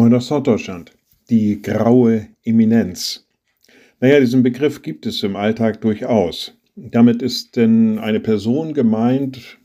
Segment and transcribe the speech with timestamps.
[0.00, 0.92] Moin aus Norddeutschland.
[1.28, 3.28] Die graue Eminenz.
[4.00, 6.58] Naja, diesen Begriff gibt es im Alltag durchaus.
[6.74, 9.58] Damit ist denn eine Person gemeint,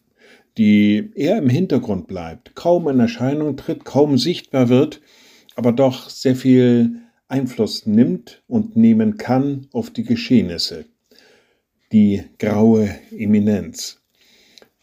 [0.57, 4.99] die eher im Hintergrund bleibt, kaum in Erscheinung tritt, kaum sichtbar wird,
[5.55, 6.97] aber doch sehr viel
[7.29, 10.83] Einfluss nimmt und nehmen kann auf die Geschehnisse.
[11.93, 14.01] Die graue Eminenz.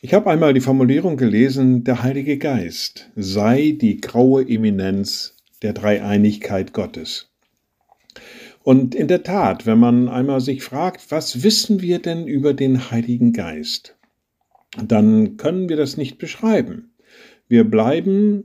[0.01, 6.73] Ich habe einmal die Formulierung gelesen, der Heilige Geist sei die graue Eminenz der Dreieinigkeit
[6.73, 7.31] Gottes.
[8.63, 12.91] Und in der Tat, wenn man einmal sich fragt, was wissen wir denn über den
[12.91, 13.97] Heiligen Geist,
[14.77, 16.93] dann können wir das nicht beschreiben.
[17.49, 18.45] Wir bleiben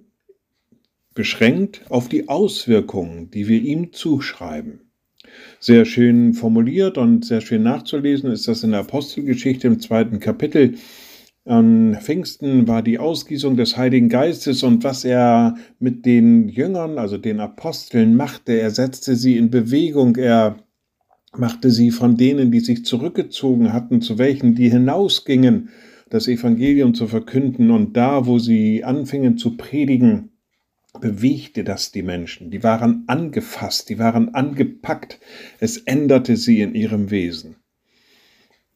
[1.14, 4.82] beschränkt auf die Auswirkungen, die wir ihm zuschreiben.
[5.60, 10.76] Sehr schön formuliert und sehr schön nachzulesen ist das in der Apostelgeschichte im zweiten Kapitel.
[11.48, 17.18] An Pfingsten war die Ausgießung des Heiligen Geistes und was er mit den Jüngern, also
[17.18, 18.60] den Aposteln, machte.
[18.60, 20.58] Er setzte sie in Bewegung, er
[21.38, 25.70] machte sie von denen, die sich zurückgezogen hatten, zu welchen, die hinausgingen,
[26.10, 27.72] das Evangelium zu verkünden.
[27.72, 30.32] Und da, wo sie anfingen zu predigen,
[31.00, 32.52] bewegte das die Menschen.
[32.52, 35.20] Die waren angefasst, die waren angepackt.
[35.62, 37.56] Es änderte sie in ihrem Wesen.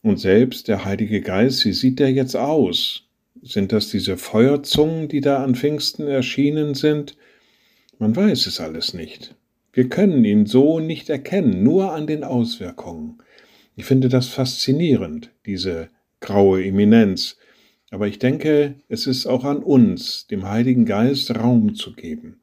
[0.04, 3.04] Und selbst der Heilige Geist, wie sieht der jetzt aus?
[3.44, 7.16] Sind das diese Feuerzungen, die da an Pfingsten erschienen sind?
[8.00, 9.36] Man weiß es alles nicht.
[9.74, 13.20] Wir können ihn so nicht erkennen, nur an den Auswirkungen.
[13.76, 17.38] Ich finde das faszinierend, diese graue Eminenz.
[17.90, 22.42] Aber ich denke, es ist auch an uns, dem Heiligen Geist Raum zu geben,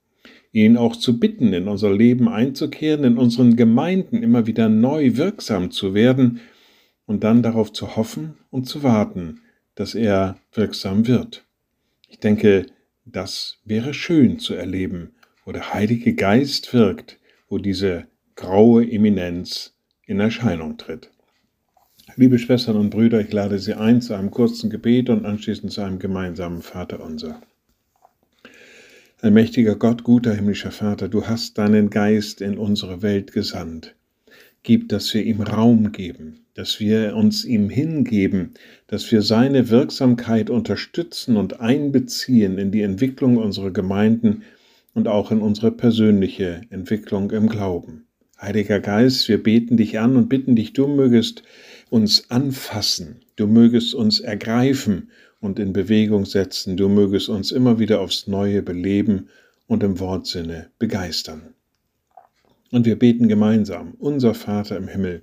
[0.53, 5.71] ihn auch zu bitten, in unser Leben einzukehren, in unseren Gemeinden immer wieder neu wirksam
[5.71, 6.41] zu werden,
[7.09, 9.41] und dann darauf zu hoffen und zu warten,
[9.75, 11.45] dass er wirksam wird.
[12.07, 12.67] Ich denke,
[13.07, 15.15] das wäre schön zu erleben,
[15.45, 17.19] wo der Heilige Geist wirkt,
[17.49, 19.75] wo diese graue Eminenz
[20.05, 21.11] in Erscheinung tritt.
[22.17, 25.81] Liebe Schwestern und Brüder, ich lade Sie ein zu einem kurzen Gebet und anschließend zu
[25.81, 27.41] einem gemeinsamen Vaterunser.
[29.23, 33.95] Allmächtiger Gott, guter himmlischer Vater, du hast deinen Geist in unsere Welt gesandt.
[34.63, 38.55] Gib, dass wir ihm Raum geben, dass wir uns ihm hingeben,
[38.89, 44.43] dass wir seine Wirksamkeit unterstützen und einbeziehen in die Entwicklung unserer Gemeinden
[44.93, 48.09] und auch in unsere persönliche Entwicklung im Glauben.
[48.41, 51.45] Heiliger Geist, wir beten dich an und bitten dich, du mögest
[51.91, 58.01] uns anfassen, du mögest uns ergreifen und in Bewegung setzen, du mögest uns immer wieder
[58.01, 59.29] aufs Neue beleben
[59.69, 61.55] und im Wortsinne begeistern.
[62.73, 65.23] Und wir beten gemeinsam, unser Vater im Himmel,